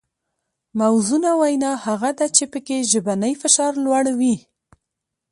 موزونه 0.79 1.29
وینا 1.41 1.71
هغه 1.85 2.09
ده 2.17 2.27
چې 2.35 2.43
پکې 2.51 2.77
ژبنی 2.91 3.33
فشار 3.41 3.73
لوړ 3.85 4.05
وي 4.19 4.35